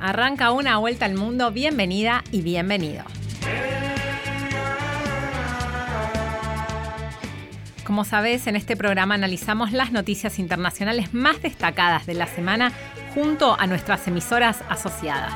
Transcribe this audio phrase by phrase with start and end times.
[0.00, 3.04] Arranca una vuelta al mundo, bienvenida y bienvenido.
[7.84, 12.72] Como sabes, en este programa analizamos las noticias internacionales más destacadas de la semana
[13.14, 15.34] junto a nuestras emisoras asociadas.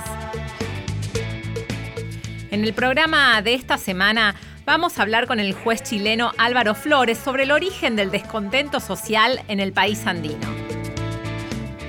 [2.53, 7.19] En el programa de esta semana vamos a hablar con el juez chileno Álvaro Flores
[7.19, 10.62] sobre el origen del descontento social en el país andino.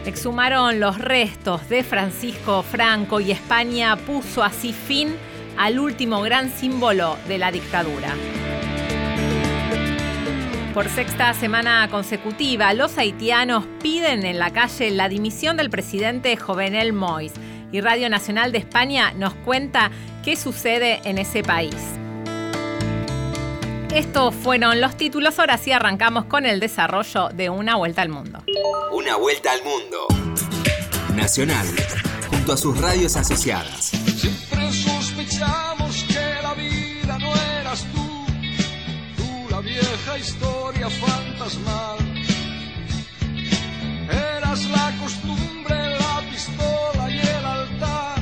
[0.05, 5.15] Exhumaron los restos de Francisco Franco y España puso así fin
[5.57, 8.09] al último gran símbolo de la dictadura.
[10.73, 16.91] Por sexta semana consecutiva, los haitianos piden en la calle la dimisión del presidente Jovenel
[16.91, 17.31] Mois
[17.71, 19.89] y Radio Nacional de España nos cuenta
[20.23, 21.75] qué sucede en ese país.
[23.93, 28.43] Estos fueron los títulos, ahora sí arrancamos con el desarrollo de Una Vuelta al Mundo.
[28.91, 30.07] Una Vuelta al Mundo.
[31.15, 31.67] Nacional,
[32.27, 33.91] junto a sus radios asociadas.
[34.17, 38.25] Siempre sospechamos que la vida no eras tú,
[39.15, 41.99] tú la vieja historia fantasmal.
[44.09, 48.19] Eras la costumbre, la pistola y el altar,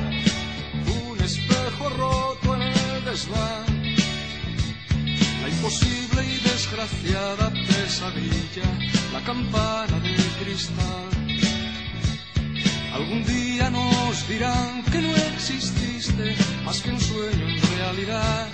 [1.08, 3.71] un espejo roto en el desván.
[5.62, 8.64] Imposible y desgraciada pesadilla,
[9.12, 11.08] la campana de cristal.
[12.92, 18.48] Algún día nos dirán que no exististe más que un sueño en realidad.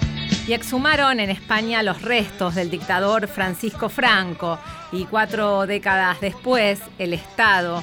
[0.46, 4.58] Y exhumaron en España los restos del dictador Francisco Franco
[4.92, 7.82] y cuatro décadas después el Estado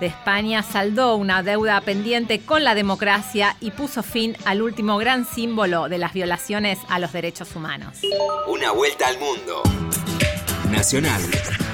[0.00, 5.24] de España saldó una deuda pendiente con la democracia y puso fin al último gran
[5.24, 7.98] símbolo de las violaciones a los derechos humanos.
[8.46, 9.62] Una vuelta al mundo.
[10.70, 11.22] Nacional,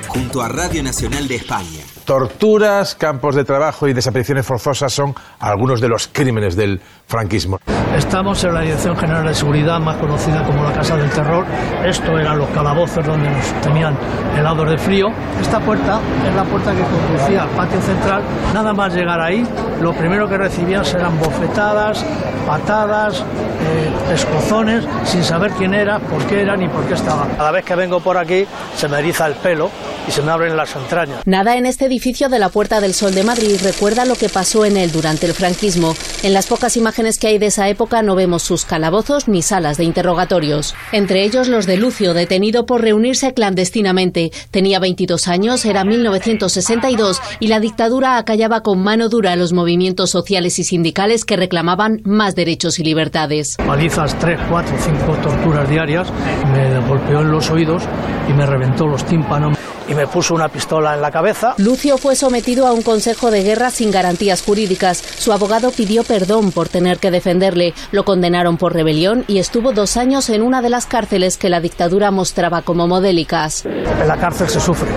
[0.08, 1.84] junto a Radio Nacional de España.
[2.04, 7.58] Torturas, campos de trabajo y desapariciones forzosas son algunos de los crímenes del franquismo.
[7.96, 11.44] Estamos en la Dirección General de Seguridad, más conocida como la Casa del Terror.
[11.84, 13.96] Esto eran los calabozos donde nos tenían
[14.36, 15.06] helados de frío.
[15.40, 18.22] Esta puerta es la puerta que conducía al patio central.
[18.54, 19.46] Nada más llegar ahí,
[19.80, 22.04] lo primero que recibían eran bofetadas,
[22.46, 27.26] patadas, eh, escozones, sin saber quién era, por qué era ni por qué estaba.
[27.36, 29.70] Cada vez que vengo por aquí se me eriza el pelo
[30.08, 31.22] y se me abren las entrañas.
[31.26, 34.64] Nada en este edificio de la Puerta del Sol de Madrid recuerda lo que pasó
[34.64, 35.94] en él durante el franquismo.
[36.22, 39.76] En las pocas imágenes que hay de esa época no vemos sus calabozos ni salas
[39.76, 40.74] de interrogatorios.
[40.92, 44.32] Entre ellos los de Lucio, detenido por reunirse clandestinamente.
[44.50, 50.58] Tenía 22 años, era 1962 y la dictadura acallaba con mano dura los movimientos sociales
[50.58, 53.56] y sindicales que reclamaban más derechos y libertades.
[53.58, 56.08] Palizas, 3, 4, 5 torturas diarias,
[56.54, 57.82] me golpeó en los oídos
[58.30, 59.58] y me reventó los tímpanos
[59.92, 61.54] y me puso una pistola en la cabeza.
[61.58, 65.02] Lucio fue sometido a un consejo de guerra sin garantías jurídicas.
[65.18, 67.74] Su abogado pidió perdón por tener que defenderle.
[67.90, 71.60] Lo condenaron por rebelión y estuvo dos años en una de las cárceles que la
[71.60, 73.66] dictadura mostraba como modélicas.
[73.66, 74.88] En la cárcel se sufre.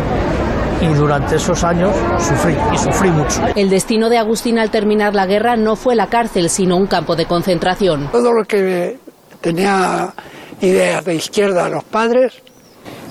[0.82, 3.42] Y durante esos años sufrí, y sufrí mucho.
[3.56, 7.16] El destino de Agustín al terminar la guerra no fue la cárcel, sino un campo
[7.16, 8.10] de concentración.
[8.12, 8.98] Todo lo que
[9.42, 10.14] tenía
[10.62, 12.34] ideas de izquierda a los padres,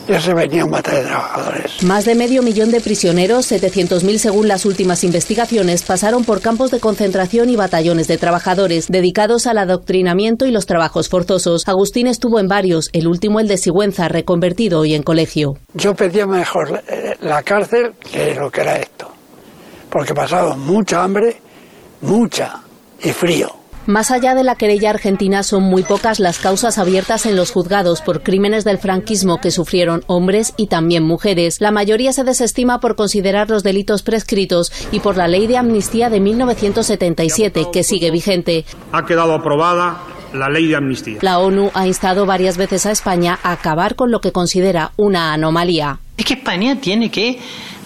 [0.09, 1.83] ya se venía un mata de trabajadores.
[1.83, 6.81] Más de medio millón de prisioneros, 700.000 según las últimas investigaciones, pasaron por campos de
[6.81, 11.67] concentración y batallones de trabajadores dedicados al adoctrinamiento y los trabajos forzosos.
[11.67, 15.55] Agustín estuvo en varios, el último el de Sigüenza, reconvertido hoy en colegio.
[15.75, 16.83] Yo pedía mejor
[17.21, 19.11] la cárcel que lo que era esto,
[19.91, 21.37] porque pasaba mucha hambre,
[22.03, 22.61] mucha
[23.03, 23.64] y frío.
[23.87, 28.01] Más allá de la querella argentina, son muy pocas las causas abiertas en los juzgados
[28.01, 31.61] por crímenes del franquismo que sufrieron hombres y también mujeres.
[31.61, 36.09] La mayoría se desestima por considerar los delitos prescritos y por la ley de amnistía
[36.09, 38.65] de 1977, que sigue vigente.
[38.91, 40.01] Ha quedado aprobada
[40.33, 41.19] la ley de amnistía.
[41.21, 45.33] La ONU ha instado varias veces a España a acabar con lo que considera una
[45.33, 45.99] anomalía.
[46.17, 47.39] Es que España tiene que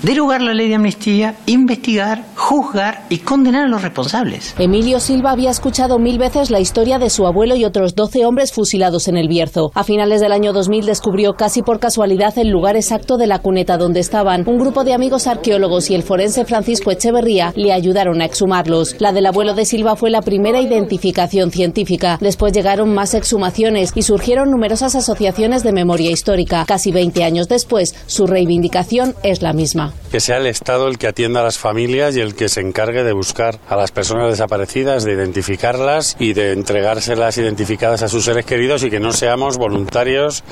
[0.02, 4.54] derogar la ley de amnistía, investigar, juzgar y condenar a los responsables.
[4.58, 8.52] Emilio Silva había escuchado mil veces la historia de su abuelo y otros 12 hombres
[8.52, 9.70] fusilados en el Bierzo.
[9.74, 13.76] A finales del año 2000 descubrió casi por casualidad el lugar exacto de la cuneta
[13.76, 14.48] donde estaban.
[14.48, 18.96] Un grupo de amigos arqueólogos y el forense Francisco Echeverría le ayudaron a exhumarlos.
[18.98, 22.18] La del abuelo de Silva fue la primera identificación científica.
[22.20, 26.64] Después llegaron más exhumaciones y surgieron numerosas asociaciones de memoria histórica.
[26.66, 29.87] Casi 20 años después, su reivindicación es la misma.
[30.10, 33.04] Que sea el Estado el que atienda a las familias y el que se encargue
[33.04, 38.44] de buscar a las personas desaparecidas, de identificarlas y de entregárselas identificadas a sus seres
[38.44, 40.44] queridos y que no seamos voluntarios,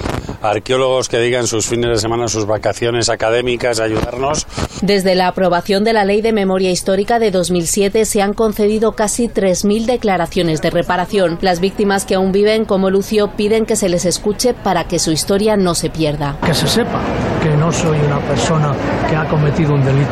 [0.43, 4.47] arqueólogos que digan sus fines de semana, sus vacaciones académicas, ayudarnos.
[4.83, 9.29] Desde la aprobación de la Ley de Memoria Histórica de 2007 se han concedido casi
[9.29, 11.39] 3.000 declaraciones de reparación.
[11.41, 15.12] Las víctimas que aún viven como Lucio piden que se les escuche para que su
[15.12, 16.39] historia no se pierda.
[16.44, 17.00] Que se sepa
[17.43, 18.75] que no soy una persona
[19.09, 20.11] que ha cometido un delito.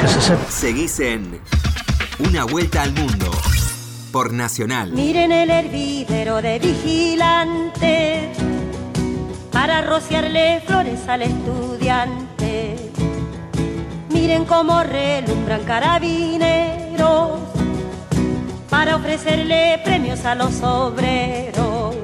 [0.00, 0.50] Que se sepa.
[0.50, 1.40] Seguís en
[2.18, 3.30] Una Vuelta al Mundo
[4.12, 4.92] por Nacional.
[4.92, 8.32] Miren el hervidero de vigilante
[9.52, 12.76] para rociarle flores al estudiante.
[14.10, 17.40] Miren cómo relumbran carabineros
[18.70, 21.94] para ofrecerle premios a los obreros.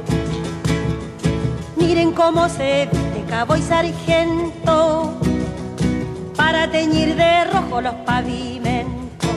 [1.76, 5.18] Miren cómo se viste cabo y sargento
[6.44, 9.30] para teñir de rojo los pavimentos.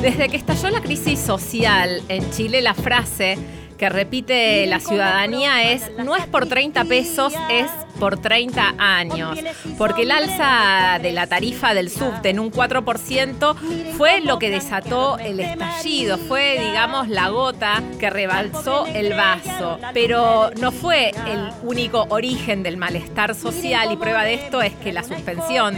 [0.00, 3.36] Desde que estalló la crisis social en Chile, la frase
[3.76, 7.70] que repite la ciudadanía es no es por 30 pesos, es
[8.04, 9.38] por 30 años.
[9.78, 13.56] Porque el alza de la tarifa del subte en un 4%
[13.96, 19.78] fue lo que desató el estallido, fue, digamos, la gota que rebalsó el vaso.
[19.94, 24.92] Pero no fue el único origen del malestar social y prueba de esto es que
[24.92, 25.74] la suspensión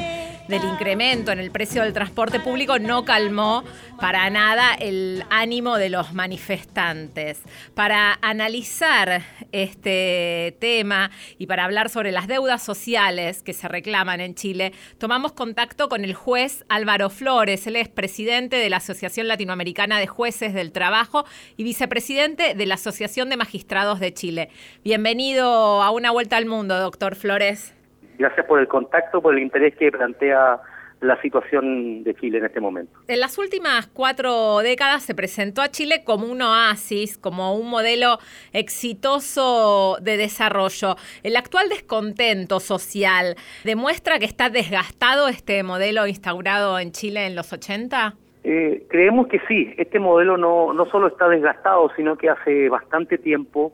[0.49, 3.65] del incremento en el precio del transporte público no calmó
[4.01, 7.41] para nada el ánimo de los manifestantes.
[7.75, 14.35] Para analizar este tema y para hablar sobre las deudas sociales que se reclaman en
[14.35, 17.67] Chile, tomamos contacto con el juez Álvaro Flores.
[17.67, 21.25] Él es presidente de la Asociación Latinoamericana de Jueces del Trabajo
[21.57, 24.51] y vicepresidente de la Asociación de Magistrados de Chile.
[24.85, 27.73] Bienvenido a una vuelta al mundo, doctor Flores.
[28.19, 30.61] Gracias por el contacto, por el interés que plantea
[31.01, 32.99] la situación de Chile en este momento.
[33.07, 38.19] En las últimas cuatro décadas se presentó a Chile como un oasis, como un modelo
[38.53, 40.97] exitoso de desarrollo.
[41.23, 47.53] El actual descontento social demuestra que está desgastado este modelo instaurado en Chile en los
[47.53, 48.15] 80.
[48.45, 53.19] Eh, creemos que sí, este modelo no, no solo está desgastado, sino que hace bastante
[53.19, 53.73] tiempo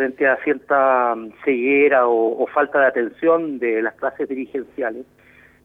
[0.00, 5.04] frente a cierta mm, ceguera o, falta de atención de las clases dirigenciales,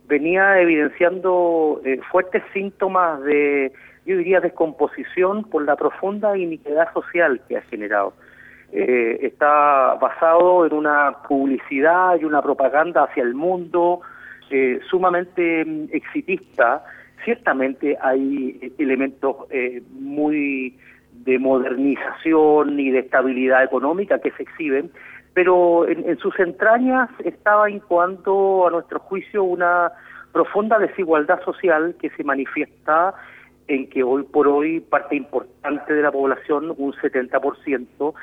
[0.10, 3.72] venía evidenciando eh, fuertes síntomas de,
[4.06, 8.12] yo diría, descomposición por la profunda iniquidad social que ha generado.
[8.74, 14.02] Eh, está basado en una publicidad y una propaganda hacia el mundo
[14.50, 16.84] eh, sumamente mm, exitista.
[17.24, 19.48] Ciertamente hay elementos
[19.94, 20.78] muy
[21.26, 24.92] de modernización y de estabilidad económica que se exhiben,
[25.34, 29.92] pero en, sus entrañas estaba incoando, a nuestro juicio, una
[30.32, 33.14] profunda desigualdad social que se manifiesta
[33.68, 38.14] en que hoy por hoy parte importante de la población, un 70%,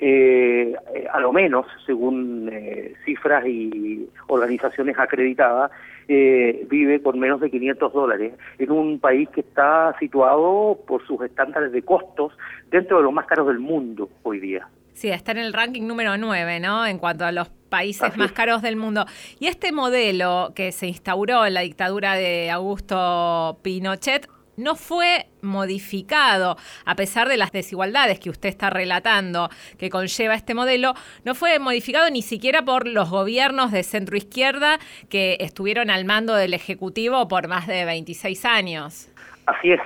[0.00, 0.74] eh,
[1.12, 5.70] a lo menos, según eh, cifras y organizaciones acreditadas,
[6.12, 11.22] eh, vive con menos de 500 dólares en un país que está situado por sus
[11.22, 12.32] estándares de costos
[12.68, 14.66] dentro de los más caros del mundo hoy día.
[14.92, 16.84] Sí, está en el ranking número 9, ¿no?
[16.84, 19.06] En cuanto a los países más caros del mundo.
[19.38, 24.28] Y este modelo que se instauró en la dictadura de Augusto Pinochet
[24.60, 29.48] no fue modificado, a pesar de las desigualdades que usted está relatando
[29.78, 34.78] que conlleva este modelo, no fue modificado ni siquiera por los gobiernos de centro izquierda
[35.08, 39.08] que estuvieron al mando del Ejecutivo por más de 26 años.
[39.46, 39.80] Así es.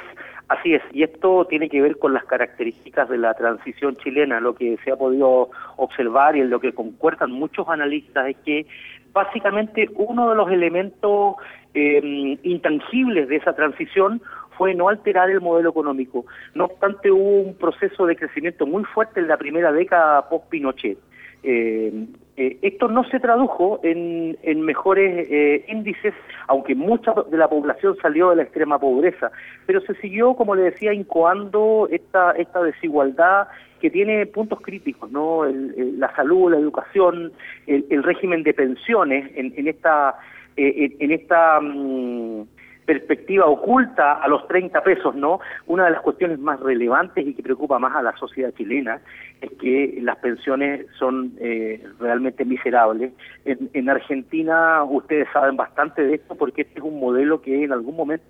[0.47, 4.41] Así es, y esto tiene que ver con las características de la transición chilena.
[4.41, 8.67] Lo que se ha podido observar y en lo que concuerdan muchos analistas es que
[9.15, 11.37] básicamente uno de los elementos
[11.73, 14.21] eh, intangibles de esa transición
[14.57, 16.27] fue no alterar el modelo económico.
[16.55, 20.99] No obstante, hubo un proceso de crecimiento muy fuerte en la primera década post-Pinochet.
[21.47, 22.07] Eh,
[22.37, 26.15] eh, esto no se tradujo en, mejores eh, índices,
[26.49, 29.31] aunque mucha de la población salió de la extrema pobreza,
[29.67, 35.45] pero se siguió, como le decía, incoando esta, esta desigualdad que tiene puntos críticos, ¿no?
[35.45, 37.31] la salud, la educación,
[37.67, 40.15] el, régimen de pensiones en, en esta,
[40.57, 42.45] en, esta mm,
[42.85, 45.41] perspectiva oculta a los 30 pesos, ¿no?
[45.67, 49.01] Una de las cuestiones más relevantes y que preocupa más a la sociedad chilena
[49.41, 53.13] es que las pensiones son eh, realmente miserables.
[53.45, 57.97] En, Argentina ustedes saben bastante de esto porque este es un modelo que en algún
[57.97, 58.25] momento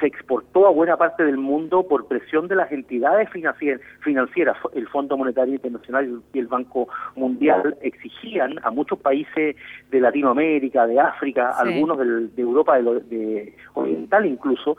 [0.00, 4.56] se exportó a buena parte del mundo por presión de las entidades financieras.
[4.74, 9.56] El Fondo Monetario Internacional y el Banco Mundial exigían a muchos países
[9.90, 14.76] de Latinoamérica, de África, algunos de Europa de, Oriental incluso,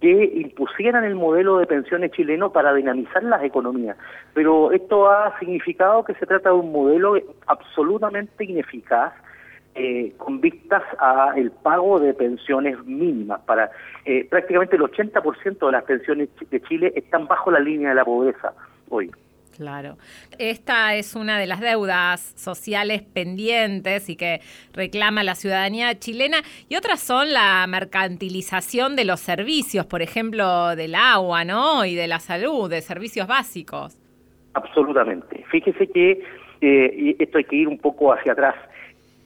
[0.00, 3.96] que impusieran el modelo de pensiones chileno para dinamizar las economías.
[4.34, 7.14] Pero esto ha significado que se trata de un modelo
[7.46, 9.14] absolutamente ineficaz
[9.74, 13.40] eh, con vistas a el pago de pensiones mínimas.
[13.42, 13.70] Para
[14.04, 18.04] eh, prácticamente el 80% de las pensiones de Chile están bajo la línea de la
[18.04, 18.52] pobreza
[18.88, 19.10] hoy.
[19.56, 19.96] Claro.
[20.38, 24.40] Esta es una de las deudas sociales pendientes y que
[24.72, 26.38] reclama la ciudadanía chilena.
[26.68, 31.84] Y otras son la mercantilización de los servicios, por ejemplo, del agua, ¿no?
[31.84, 33.96] Y de la salud, de servicios básicos.
[34.54, 35.44] Absolutamente.
[35.50, 36.22] Fíjese que,
[36.60, 38.54] eh, esto hay que ir un poco hacia atrás,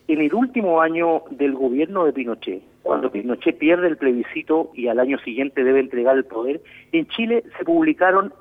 [0.09, 4.99] en el último año del gobierno de Pinochet, cuando Pinochet pierde el plebiscito y al
[4.99, 6.63] año siguiente debe entregar el poder,
[6.93, 8.33] en Chile se publicaron,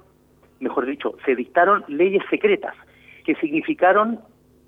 [0.61, 2.73] mejor dicho, se dictaron leyes secretas
[3.25, 4.19] que significaron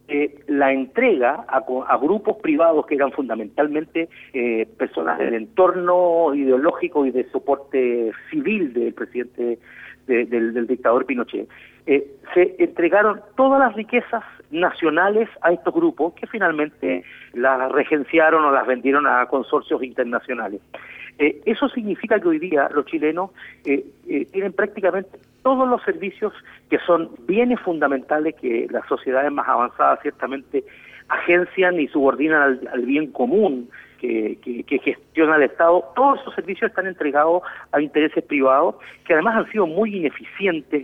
[0.10, 7.12] eh, la entrega a, grupos privados que eran fundamentalmente eh, personas del entorno ideológico y
[7.12, 9.60] de soporte civil del presidente
[10.08, 11.48] del, dictador Pinochet.
[11.86, 17.03] Eh, se entregaron todas las riquezas nacionales a estos grupos que finalmente
[17.34, 20.62] las regenciaron o las vendieron a consorcios internacionales.
[21.20, 23.32] Eh, eso significa que hoy día los chilenos
[23.65, 26.34] eh, eh, tienen prácticamente todos los servicios
[26.70, 30.63] que son bienes fundamentales que las sociedades más avanzadas ciertamente
[31.10, 37.44] agencian y subordinan al bien común que, gestiona el Estado, todos esos servicios están entregados
[37.72, 38.75] a intereses privados
[39.06, 40.84] que además han sido muy ineficientes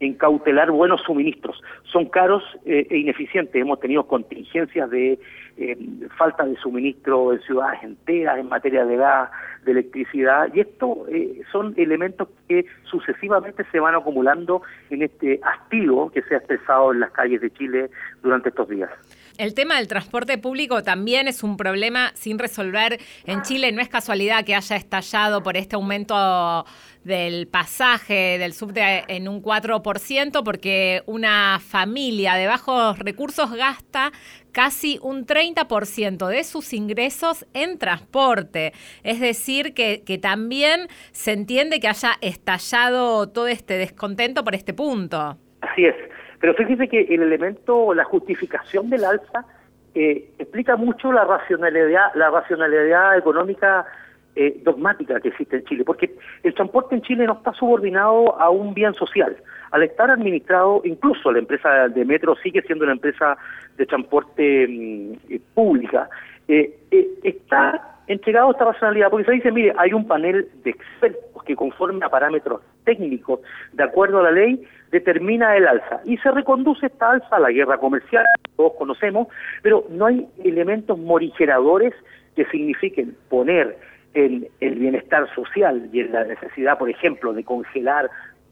[0.00, 1.60] en, cautelar buenos suministros.
[1.84, 3.60] Son caros eh, e ineficientes.
[3.60, 5.18] Hemos tenido contingencias de
[5.56, 5.76] eh,
[6.16, 9.28] falta de suministro en ciudades enteras en materia de gas,
[9.64, 16.10] de electricidad, y esto eh, son elementos que sucesivamente se van acumulando en este hastío
[16.14, 17.90] que se ha expresado en las calles de Chile
[18.22, 18.90] durante estos días.
[19.38, 23.70] El tema del transporte público también es un problema sin resolver en Chile.
[23.70, 26.66] No es casualidad que haya estallado por este aumento
[27.04, 34.10] del pasaje del subte en un 4%, porque una familia de bajos recursos gasta
[34.50, 38.72] casi un 30% de sus ingresos en transporte.
[39.04, 44.74] Es decir, que, que también se entiende que haya estallado todo este descontento por este
[44.74, 45.38] punto.
[45.60, 45.94] Así es.
[46.40, 49.44] Pero fíjese que el elemento, la justificación del alza,
[49.94, 53.86] eh, explica mucho la racionalidad, la racionalidad económica
[54.36, 56.14] eh, dogmática que existe en Chile, porque
[56.44, 59.36] el transporte en Chile no está subordinado a un bien social.
[59.72, 63.36] Al estar administrado, incluso la empresa de metro sigue siendo una empresa
[63.76, 66.08] de transporte mm, eh, pública,
[66.46, 72.04] está entregado esta racionalidad, porque se dice, mire, hay un panel de expertos que conforme
[72.04, 73.40] a parámetros técnicos,
[73.72, 76.00] de acuerdo a la ley, determina el alza.
[76.04, 78.24] Y se reconduce esta alza a la guerra comercial,
[78.56, 79.28] todos conocemos,
[79.62, 81.94] pero no hay elementos morigeradores
[82.34, 83.78] que signifiquen poner
[84.14, 88.10] en el bienestar social y en la necesidad, por ejemplo, de congelar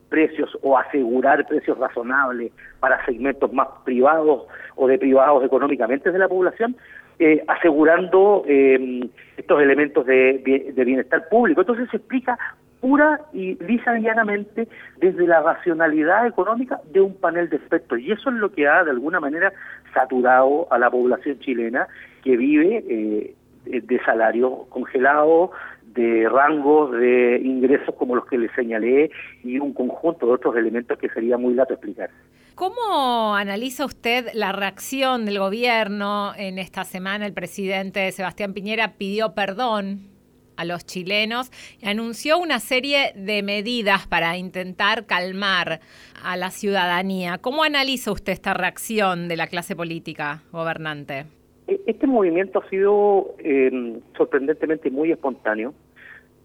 [0.08, 4.46] precios o asegurar precios razonables para segmentos más privados
[4.76, 6.76] o de privados económicamente de la población,
[7.18, 11.62] eh, asegurando eh, estos elementos de, de, bienestar público.
[11.62, 12.38] Entonces se explica
[12.80, 14.68] pura y lisa y llanamente
[14.98, 17.98] desde la racionalidad económica de un panel de expertos.
[18.00, 19.52] Y eso es lo que ha, de alguna manera,
[19.94, 21.88] saturado a la población chilena
[22.22, 25.52] que vive eh, de salario congelado,
[25.94, 29.10] de rangos de ingresos como los que le señalé
[29.42, 32.10] y un conjunto de otros elementos que sería muy lato explicar.
[32.56, 37.26] ¿Cómo analiza usted la reacción del gobierno en esta semana?
[37.26, 40.08] El presidente Sebastián Piñera pidió perdón
[40.56, 41.50] a los chilenos
[41.82, 45.80] y anunció una serie de medidas para intentar calmar
[46.24, 47.36] a la ciudadanía.
[47.42, 51.26] ¿Cómo analiza usted esta reacción de la clase política gobernante?
[51.66, 55.74] Este movimiento ha sido eh, sorprendentemente muy espontáneo.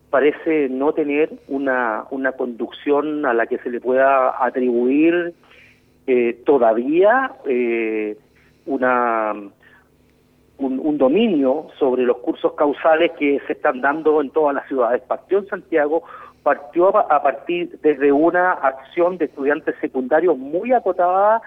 [0.09, 5.33] Parece no tener una, una conducción a la que se le pueda atribuir
[6.07, 8.17] eh, todavía eh,
[8.65, 9.33] una
[10.57, 15.01] un, dominio sobre los cursos causales que se están dando en todas las ciudades.
[15.01, 16.03] Partió en Santiago,
[16.43, 21.41] partió a partir desde una acción de estudiantes secundarios muy acotada,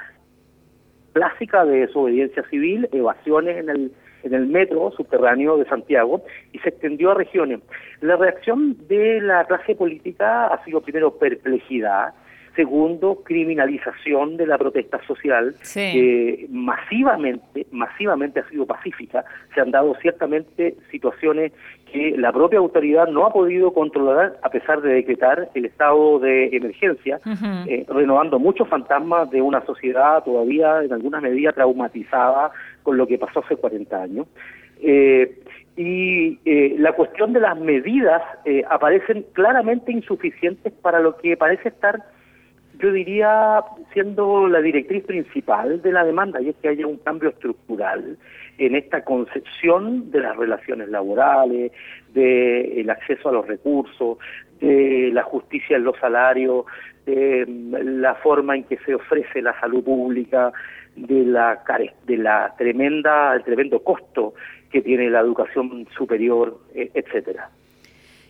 [1.12, 3.92] clásica de desobediencia civil, evasiones en el
[4.24, 7.60] en el metro subterráneo de Santiago y se extendió a regiones.
[8.00, 12.14] La reacción de la clase política ha sido primero perplejidad,
[12.56, 19.24] Segundo, criminalización de la protesta social, que masivamente, masivamente ha sido pacífica.
[19.54, 21.52] Se han dado ciertamente situaciones
[21.94, 26.48] que la propia autoridad no ha podido controlar a pesar de decretar el estado de
[26.56, 27.20] emergencia,
[27.68, 32.50] eh, renovando muchos fantasmas de una sociedad todavía en alguna medida traumatizada
[32.82, 34.26] con lo que pasó hace 40 años.
[34.82, 35.38] Eh,
[35.76, 38.22] y eh, la cuestión de las medidas
[38.70, 42.02] aparecen claramente insuficientes para lo que parece estar
[42.78, 43.62] yo diría,
[43.92, 48.18] siendo la directriz principal de la demanda, y es que haya un cambio estructural
[48.58, 51.72] en esta concepción de las relaciones laborales,
[52.12, 54.18] del acceso a los recursos,
[54.60, 56.64] de la justicia en los salarios,
[57.06, 60.52] de la forma en que se ofrece la salud pública,
[60.96, 61.62] de la
[62.06, 64.34] de la tremenda, el tremendo costo
[64.70, 67.50] que tiene la educación superior, e, etcétera.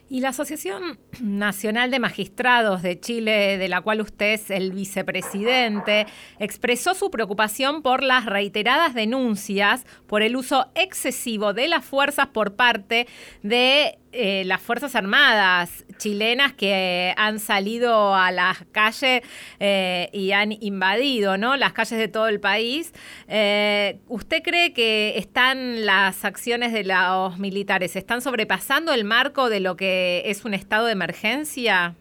[0.08, 6.06] Y la Asociación Nacional de Magistrados de Chile, de la cual usted es el vicepresidente,
[6.38, 12.54] expresó su preocupación por las reiteradas denuncias por el uso excesivo de las fuerzas por
[12.54, 13.06] parte
[13.42, 19.22] de eh, las Fuerzas Armadas chilenas que han salido a las calles
[19.58, 21.56] eh, y han invadido ¿no?
[21.56, 22.92] las calles de todo el país.
[23.28, 29.58] Eh, ¿Usted cree que están las acciones de los militares, están sobrepasando el marco de
[29.58, 31.96] lo que es un estado de emergencia?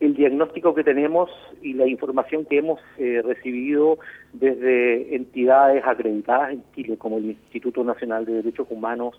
[0.00, 1.30] El diagnóstico que tenemos
[1.62, 3.98] y la información que hemos recibido
[4.32, 9.14] desde entidades acreditadas en Chile, como el Instituto Nacional de Derechos Humanos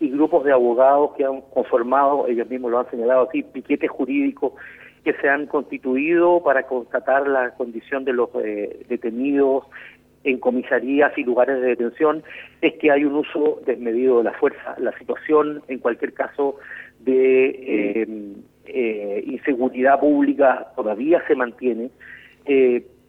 [0.00, 4.52] y grupos de abogados que han conformado, ellos mismos lo han señalado así, piquetes jurídicos
[5.04, 9.64] que se han constituido para constatar la condición de los eh, detenidos
[10.24, 12.22] en comisarías y lugares de detención,
[12.60, 14.74] es que hay un uso desmedido de la fuerza.
[14.78, 16.56] La situación, en cualquier caso,
[17.00, 18.06] de eh,
[18.66, 21.90] eh, inseguridad pública todavía se mantiene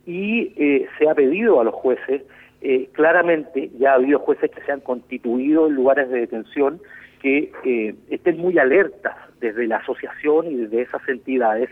[0.05, 0.53] y
[0.97, 2.23] se ha pedido a los jueces
[2.61, 6.81] eh, claramente ya ha habido jueces que se han constituido en lugares de detención
[7.21, 11.69] que eh, estén muy alertas desde la asociación y desde esas entidades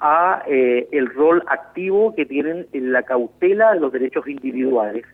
[0.00, 5.04] a eh, el rol activo que tienen en la cautela de los derechos individuales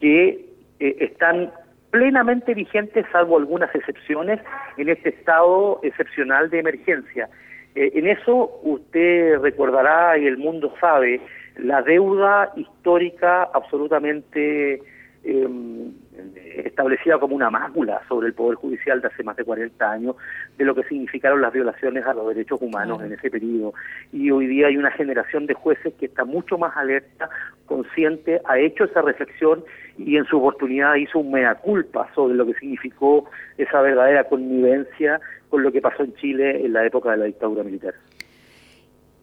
[0.00, 0.46] que
[0.78, 1.52] están
[1.90, 4.40] plenamente vigentes salvo algunas excepciones
[4.78, 7.28] en este estado excepcional de emergencia.
[7.74, 11.20] en eso usted recordará y el mundo sabe
[11.56, 14.82] la deuda histórica absolutamente
[15.22, 15.92] em,
[16.56, 20.16] establecida como una mácula sobre el Poder Judicial de hace más de 40 años
[20.58, 23.74] de lo que significaron las violaciones a los derechos humanos en ese periodo.
[24.12, 27.30] Y hoy día hay una generación de jueces que está mucho más alerta,
[27.66, 29.64] consciente, ha hecho esa reflexión
[29.96, 35.20] y en su oportunidad hizo un mea culpa sobre lo que significó esa verdadera connivencia
[35.48, 37.94] con lo que pasó en Chile en la época de la dictadura militar.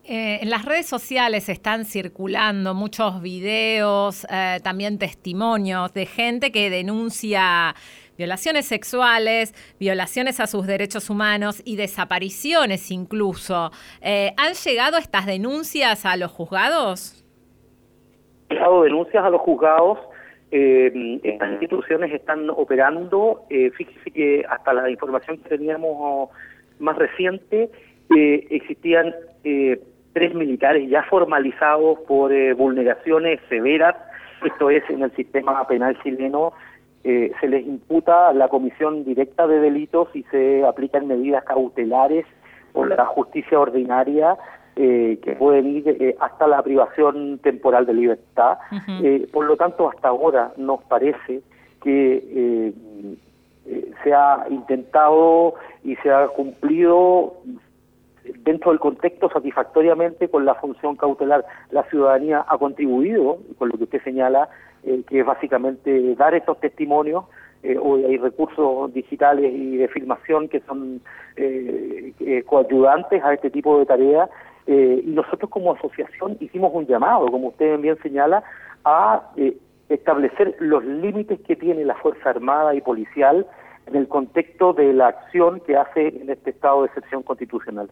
[0.03, 6.71] Eh, en las redes sociales están circulando muchos videos, eh, también testimonios de gente que
[6.71, 7.75] denuncia
[8.17, 13.69] violaciones sexuales, violaciones a sus derechos humanos y desapariciones incluso.
[14.01, 17.23] Eh, ¿Han llegado estas denuncias a los juzgados?
[18.49, 19.99] Han llegado denuncias a los juzgados.
[20.51, 23.45] estas instituciones están operando.
[23.49, 26.29] fíjese que hasta la información que teníamos
[26.79, 27.69] más reciente,
[28.09, 29.13] existían
[30.13, 33.95] tres militares ya formalizados por eh, vulneraciones severas,
[34.45, 36.53] esto es en el sistema penal chileno,
[37.03, 42.25] eh, se les imputa la comisión directa de delitos y se aplican medidas cautelares
[42.73, 44.37] por la justicia ordinaria
[44.75, 48.57] eh, que pueden ir hasta la privación temporal de libertad.
[49.33, 51.41] por lo tanto, hasta ahora nos parece
[51.83, 52.73] que
[54.03, 57.33] se ha intentado y se ha cumplido
[58.23, 61.45] dentro del contexto satisfactoriamente con la función cautelar.
[61.71, 64.49] La ciudadanía ha contribuido, con lo que usted señala,
[64.83, 67.25] eh, que es básicamente dar estos testimonios.
[67.63, 71.01] Eh, hoy hay recursos digitales y de filmación que son
[71.35, 74.29] eh, eh coayudantes a este tipo de tareas.
[74.67, 78.43] y nosotros como asociación hicimos un llamado, como usted bien señala,
[78.85, 79.31] a
[79.89, 83.45] establecer los límites que tiene la Fuerza Armada y Policial
[83.87, 87.89] en el contexto de la acción que hace en este estado de excepción constitucional.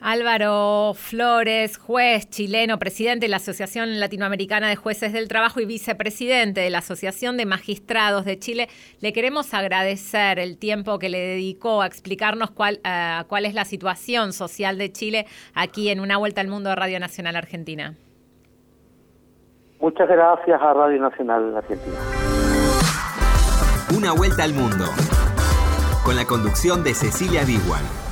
[0.00, 6.60] Álvaro Flores, juez chileno, presidente de la Asociación Latinoamericana de Jueces del Trabajo y vicepresidente
[6.60, 8.68] de la Asociación de Magistrados de Chile,
[9.00, 13.64] le queremos agradecer el tiempo que le dedicó a explicarnos cuál, eh, cuál es la
[13.64, 17.94] situación social de Chile aquí en Una Vuelta al Mundo de Radio Nacional Argentina.
[19.80, 21.96] Muchas gracias a Radio Nacional Argentina.
[23.96, 24.84] Una Vuelta al Mundo,
[26.04, 28.07] con la conducción de Cecilia Biguan.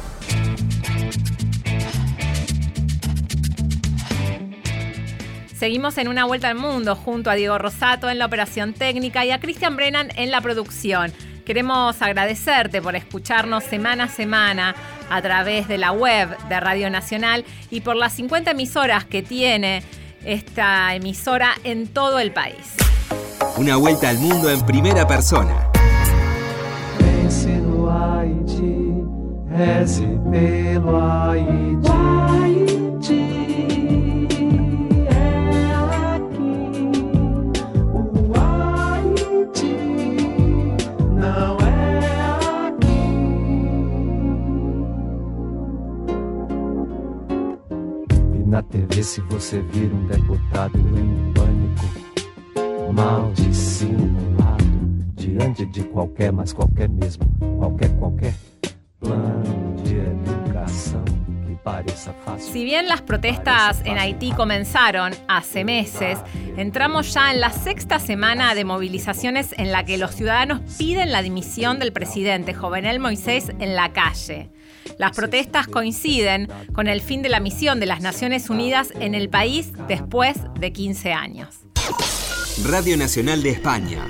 [5.58, 9.30] Seguimos en una vuelta al mundo junto a Diego Rosato en la operación técnica y
[9.30, 11.14] a Cristian Brennan en la producción.
[11.46, 14.74] Queremos agradecerte por escucharnos semana a semana
[15.08, 19.82] a través de la web de Radio Nacional y por las 50 emisoras que tiene
[20.26, 22.74] esta emisora en todo el país.
[23.56, 25.70] Una vuelta al mundo en primera persona.
[30.36, 32.25] na
[49.46, 54.64] você vir um deputado em pânico, mal dissimulado,
[55.14, 57.24] diante de qualquer, mas qualquer mesmo,
[57.56, 58.34] qualquer, qualquer
[58.98, 61.04] plano de educação
[61.46, 62.52] que pareça fácil.
[62.52, 66.18] Si bien las protestas en Haití comenzaron hace meses,
[66.56, 71.22] entramos ya en la sexta semana de movilizaciones en la que los ciudadanos piden la
[71.22, 74.50] dimisión del presidente Jovenel Moisés en la calle.
[74.98, 79.28] Las protestas coinciden con el fin de la misión de las Naciones Unidas en el
[79.28, 81.48] país después de 15 años.
[82.64, 84.06] Radio Nacional de España.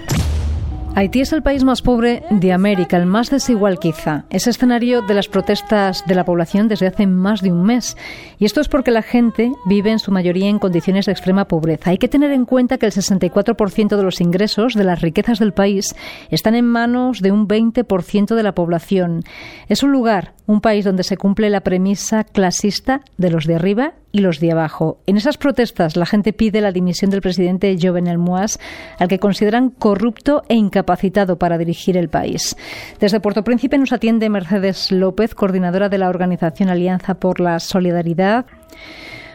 [0.97, 4.25] Haití es el país más pobre de América, el más desigual quizá.
[4.31, 7.99] Es escenario de las protestas de la población desde hace más de un mes.
[8.39, 11.91] Y esto es porque la gente vive en su mayoría en condiciones de extrema pobreza.
[11.91, 15.53] Hay que tener en cuenta que el 64% de los ingresos de las riquezas del
[15.53, 15.95] país
[16.31, 19.23] están en manos de un 20% de la población.
[19.69, 23.93] Es un lugar, un país donde se cumple la premisa clasista de los de arriba
[24.17, 24.99] y los de abajo.
[25.07, 28.59] En esas protestas la gente pide la dimisión del presidente Jovenel Moas,
[28.99, 32.57] al que consideran corrupto e incapacitado para dirigir el país.
[32.99, 38.47] Desde Puerto Príncipe nos atiende Mercedes López, coordinadora de la organización Alianza por la Solidaridad.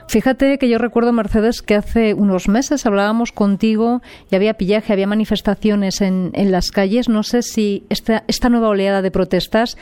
[0.07, 5.07] Fíjate que yo recuerdo, Mercedes, que hace unos meses hablábamos contigo y había pillaje, había
[5.07, 7.07] manifestaciones en, las calles.
[7.07, 9.77] No sé si esta nueva oleada de protestas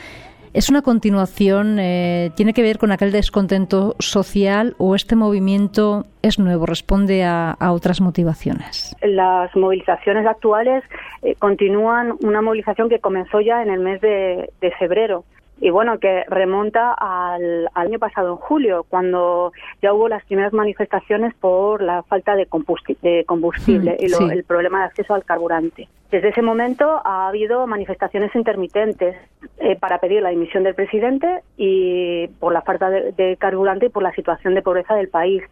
[0.52, 6.40] ¿Es una continuación, eh, tiene que ver con aquel descontento social o este movimiento es
[6.40, 8.96] nuevo, responde a, a otras motivaciones?
[9.00, 10.82] Las movilizaciones actuales
[11.22, 15.24] eh, continúan una movilización que comenzó ya en el mes de, de febrero
[15.60, 20.52] y bueno, que remonta al, al, año pasado, en julio, cuando ya hubo las primeras
[20.52, 24.24] manifestaciones por la falta de combustible, de combustible y lo, sí.
[24.30, 25.88] el problema de acceso al carburante.
[26.10, 29.16] Desde ese momento ha habido manifestaciones intermitentes
[29.58, 33.90] eh, para pedir la dimisión del presidente y por la falta de, de, carburante y
[33.90, 35.42] por la situación de pobreza del país.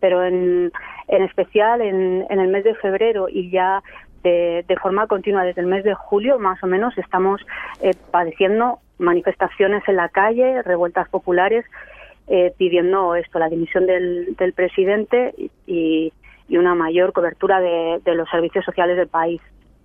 [0.00, 0.72] Pero en,
[1.08, 3.82] en especial en, en el mes de febrero y ya
[4.22, 7.40] de, de, forma continua desde el mes de julio, más o menos, estamos
[7.82, 11.64] eh, padeciendo manifestaciones en la calle, revueltas populares,
[12.28, 16.12] eh, pidiendo esto, la dimisión del, del presidente y,
[16.48, 19.40] y, una mayor cobertura de, de los servicios sociales del país.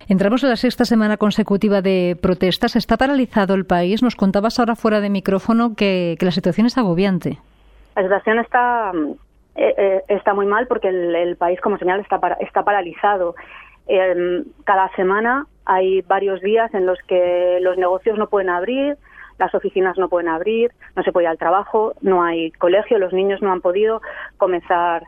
[0.08, 2.76] Entramos en la sexta semana consecutiva de protestas.
[2.76, 4.02] ¿Está paralizado el país?
[4.02, 7.38] Nos contabas ahora fuera de micrófono que, que la situación es agobiante.
[7.96, 8.92] La situación está,
[9.56, 13.34] eh, eh, está muy mal porque el, el país, como señal, está, para, está paralizado.
[13.86, 18.96] Eh, cada semana hay varios días en los que los negocios no pueden abrir,
[19.38, 23.12] las oficinas no pueden abrir, no se puede ir al trabajo, no hay colegio, los
[23.12, 24.00] niños no han podido
[24.36, 25.04] comenzar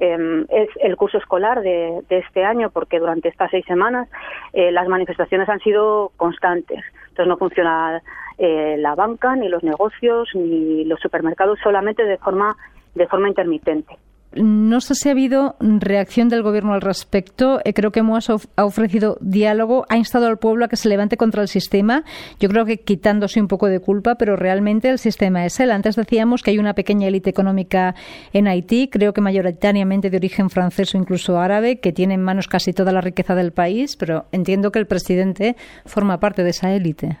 [0.00, 0.46] eh,
[0.80, 4.08] el curso escolar de, de, este año porque durante estas seis semanas
[4.52, 6.82] eh, las manifestaciones han sido constantes.
[7.08, 8.02] Entonces no funciona
[8.38, 12.56] eh, la banca, ni los negocios, ni los supermercados, solamente de forma,
[12.94, 13.98] de forma intermitente.
[14.32, 17.60] No sé si ha habido reacción del Gobierno al respecto.
[17.64, 21.16] Eh, creo que Moas ha ofrecido diálogo, ha instado al pueblo a que se levante
[21.16, 22.04] contra el sistema.
[22.38, 25.72] Yo creo que quitándose un poco de culpa, pero realmente el sistema es él.
[25.72, 27.96] Antes decíamos que hay una pequeña élite económica
[28.32, 32.46] en Haití, creo que mayoritariamente de origen francés o incluso árabe, que tiene en manos
[32.46, 36.72] casi toda la riqueza del país, pero entiendo que el presidente forma parte de esa
[36.72, 37.18] élite.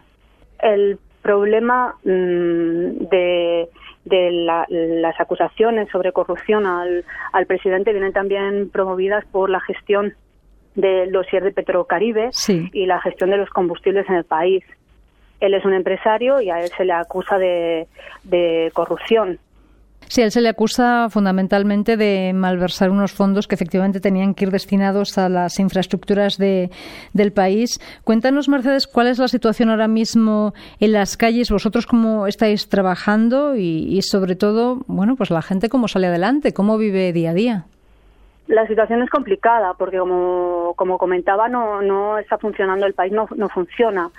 [0.62, 3.68] El problema mmm, de
[4.04, 10.14] de la, las acusaciones sobre corrupción al, al, presidente vienen también promovidas por la gestión
[10.74, 12.70] del dossier de Petrocaribe sí.
[12.72, 14.64] y la gestión de los combustibles en el país.
[15.40, 17.86] Él es un empresario y a él se le acusa de,
[18.24, 19.38] de corrupción.
[20.08, 24.46] Sí, a él se le acusa fundamentalmente de malversar unos fondos que efectivamente tenían que
[24.46, 26.70] ir destinados a las infraestructuras de,
[27.12, 27.78] del país.
[28.02, 33.54] Cuéntanos, Mercedes, cuál es la situación ahora mismo en las calles, vosotros cómo estáis trabajando
[33.54, 37.34] y, y sobre todo, bueno, pues la gente cómo sale adelante, cómo vive día a
[37.34, 37.64] día.
[38.50, 43.28] La situación es complicada porque, como, como comentaba, no, no está funcionando, el país no,
[43.36, 44.10] no funciona.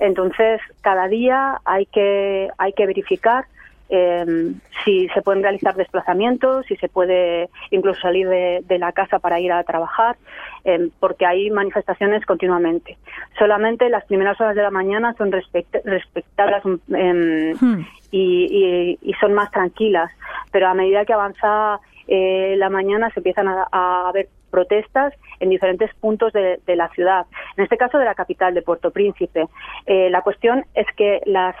[0.00, 3.44] Entonces, cada día hay que, hay que verificar
[3.88, 9.40] em, si se pueden realizar desplazamientos, si se puede incluso salir de, la casa para
[9.40, 10.16] ir a trabajar,
[10.64, 12.98] em, porque hay manifestaciones continuamente.
[13.38, 17.86] Solamente las primeras horas de la mañana son respetadas em, hmm.
[18.10, 20.10] y, son más tranquilas,
[20.52, 25.50] pero a medida que avanza eh, la mañana se empiezan a, a haber protestas en
[25.50, 29.46] diferentes puntos de, la ciudad, en este caso de la capital, de Puerto Príncipe.
[29.86, 31.56] Eh, la cuestión es que las,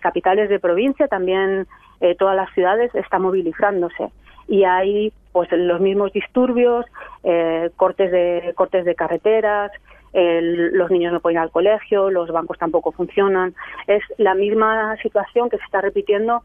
[0.00, 1.66] capitales de provincia, también
[2.00, 4.10] eh, todas las ciudades, están movilizándose
[4.46, 6.86] y hay pues los mismos disturbios,
[7.22, 9.70] eh, cortes de cortes de carreteras,
[10.14, 13.54] los niños no pueden ir al colegio, los bancos tampoco funcionan.
[13.86, 16.42] Es la misma situación que se está repitiendo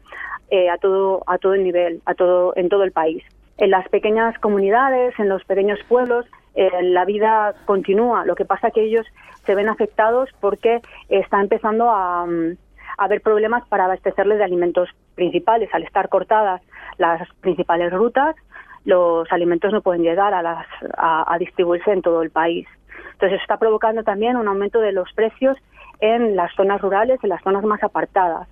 [0.70, 3.24] a todo a todo el nivel, a todo en todo el país.
[3.58, 8.24] En las pequeñas comunidades, en los pequeños pueblos, eh, la vida continúa.
[8.24, 9.06] Lo que pasa es que ellos
[9.44, 12.56] se ven afectados porque está empezando a, mm,
[12.98, 15.68] haber problemas para abastecerles de alimentos principales.
[15.72, 16.62] Al estar cortadas
[16.98, 18.36] las principales rutas,
[18.84, 22.66] los alimentos no pueden llegar a, las, a, distribuirse en todo el país.
[23.12, 25.56] Entonces, está provocando también un aumento de los precios
[26.00, 28.48] en las zonas rurales, en las zonas más apartadas.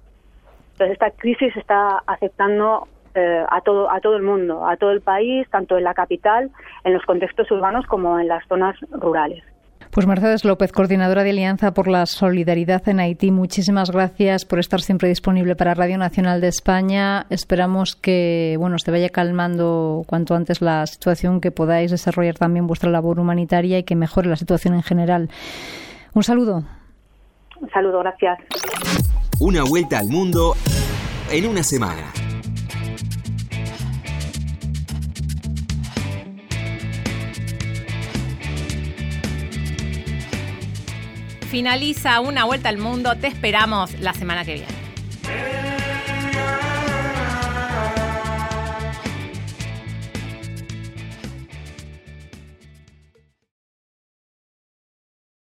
[0.73, 5.01] Entonces, esta crisis está afectando eh, a todo a todo el mundo, a todo el
[5.01, 6.51] país, tanto en la capital,
[6.85, 9.43] en los contextos urbanos como en las zonas rurales.
[9.93, 14.81] Pues Mercedes López, coordinadora de Alianza por la Solidaridad en Haití, muchísimas gracias por estar
[14.81, 17.27] siempre disponible para Radio Nacional de España.
[17.29, 22.89] Esperamos que bueno, se vaya calmando cuanto antes la situación, que podáis desarrollar también vuestra
[22.89, 25.29] labor humanitaria y que mejore la situación en general.
[26.15, 26.65] Un saludo.
[27.61, 28.39] Un saludo, gracias.
[29.41, 30.55] Una vuelta al mundo
[31.31, 32.32] en una semana.
[41.53, 43.15] Finaliza una vuelta al mundo.
[43.15, 45.62] Te esperamos la semana que viene.